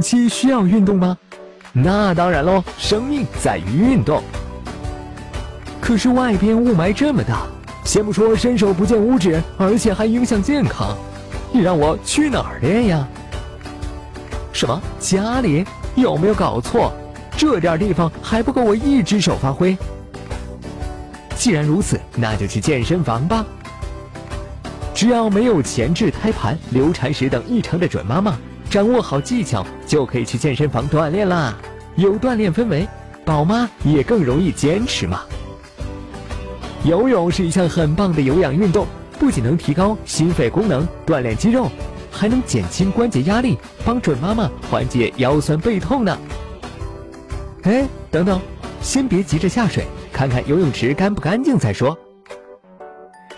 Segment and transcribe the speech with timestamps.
[0.00, 1.14] 孕期需要运动吗？
[1.74, 4.22] 那当然喽，生命在于运动。
[5.78, 7.42] 可是外边雾霾这么大，
[7.84, 10.96] 先不说伸手不见五指，而且还影响健康，
[11.52, 13.06] 你让我去哪儿练呀？
[14.54, 14.80] 什么？
[14.98, 16.90] 家里有没有搞错？
[17.36, 19.76] 这点地方还不够我一只手发挥？
[21.36, 23.44] 既然如此，那就去健身房吧。
[24.94, 28.38] 只要没有前置胎盘、流产史等异常的准妈妈，
[28.70, 31.52] 掌握好技巧，就可以去健身房锻炼啦。
[31.96, 32.86] 有锻炼氛围，
[33.24, 35.22] 宝妈也更容易坚持嘛。
[36.84, 38.86] 游泳是一项很棒的有氧运动，
[39.18, 41.68] 不仅能提高心肺功能、锻炼肌肉，
[42.12, 46.16] 还能减轻关节压力，帮准妈妈缓解腰酸背痛呢。
[47.64, 48.40] 哎，等等，
[48.80, 51.98] 先别急着下水，看看游泳池干不干净再说。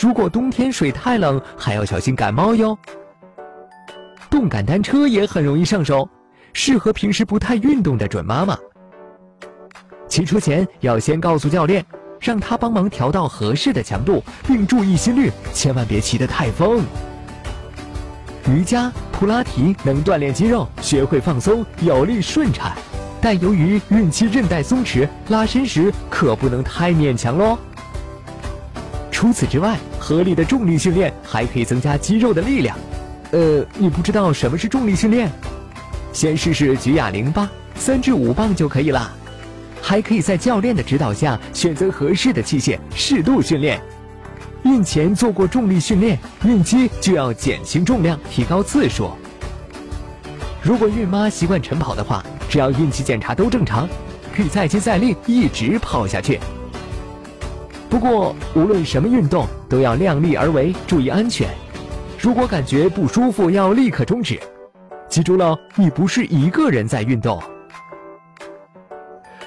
[0.00, 2.76] 如果冬天水太冷，还要小心感冒哟。
[4.38, 6.08] 动感单车也很容易上手，
[6.52, 8.56] 适合平时不太运动的准妈妈。
[10.06, 11.84] 骑车前要先告诉教练，
[12.20, 16.84] 让他帮忙调到合适的强度，并注意心率，千万别骑得太疯。
[18.48, 22.78] 瑜伽、普拉提能锻炼肌肉，学会放松，有利顺产。
[23.20, 27.58] 但由于孕期韧带松弛，拉伸时可不能太勉强喽。
[29.10, 32.78] 除此之外，合理的重力训练还可以增加肌肉的力量。
[33.32, 35.30] 呃，你不知道什么是重力训练？
[36.12, 39.12] 先试试举哑铃吧，三至五磅就可以了。
[39.82, 43.80] 还可以在教练的指导下选择合适的器械，适度训练。
[44.64, 49.10] 孕前做过重力训练，孕期就要减轻重量，提高次数。
[50.62, 53.88] 如果孕妈习惯晨跑的话，只要孕期检查都正常，
[54.34, 56.40] 可以再接再厉，一直跑下去。
[57.88, 61.48] 不过，无论什么运动都要量力而为，注意安全。
[62.20, 64.36] 如果感觉不舒服，要立刻终止。
[65.08, 67.40] 记住了，你不是一个人在运动。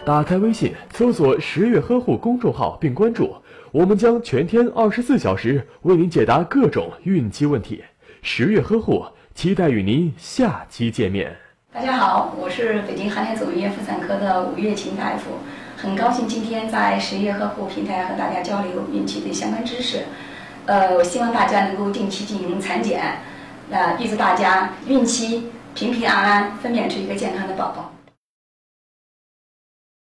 [0.06, 3.36] 打开微信，搜索“十月呵护”公众号并关注，
[3.74, 7.84] 我们将全天二十四小时为您解答各种孕期问题。
[8.22, 9.04] 十月呵护，
[9.36, 11.36] 期待与您下期见面。
[11.74, 15.32] 大家好，我是北京航天总医院妇产科的吴月琴大夫，
[15.76, 20.06] 很高兴今天在十月呵护平台和大家交流孕期的相关知识。
[20.66, 23.20] 呃，我希望大家能够定期进行产检，
[23.72, 27.92] 呃，预祝大家孕期平平安安，分娩出一个健康的宝宝。